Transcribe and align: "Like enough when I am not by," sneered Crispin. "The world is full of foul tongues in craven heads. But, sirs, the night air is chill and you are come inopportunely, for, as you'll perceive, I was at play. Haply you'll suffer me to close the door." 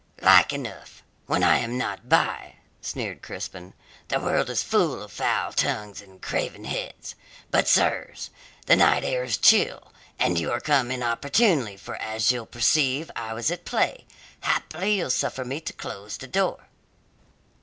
"Like 0.23 0.51
enough 0.51 1.03
when 1.27 1.43
I 1.43 1.57
am 1.59 1.77
not 1.77 2.09
by," 2.09 2.55
sneered 2.81 3.21
Crispin. 3.21 3.75
"The 4.07 4.19
world 4.19 4.49
is 4.49 4.63
full 4.63 4.99
of 5.03 5.11
foul 5.11 5.53
tongues 5.53 6.01
in 6.01 6.17
craven 6.17 6.63
heads. 6.63 7.13
But, 7.51 7.67
sirs, 7.67 8.31
the 8.65 8.75
night 8.75 9.03
air 9.03 9.23
is 9.23 9.37
chill 9.37 9.93
and 10.17 10.39
you 10.39 10.51
are 10.51 10.59
come 10.59 10.89
inopportunely, 10.89 11.77
for, 11.77 11.97
as 11.97 12.31
you'll 12.31 12.47
perceive, 12.47 13.11
I 13.15 13.35
was 13.35 13.51
at 13.51 13.63
play. 13.63 14.07
Haply 14.39 14.97
you'll 14.97 15.11
suffer 15.11 15.45
me 15.45 15.61
to 15.61 15.71
close 15.71 16.17
the 16.17 16.25
door." 16.25 16.65